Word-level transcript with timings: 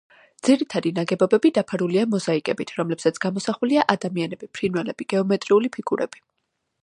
ძირითადი 0.47 0.91
ნაგებობები 0.99 1.51
დაფარულია 1.57 2.05
მოზაიკებით, 2.13 2.73
რომლებზეც 2.79 3.21
გამოსახულია 3.27 3.85
ადამიანები, 3.95 4.51
ფრინველები, 4.59 5.09
გეომეტრიული 5.15 5.75
ფიგურები. 5.77 6.27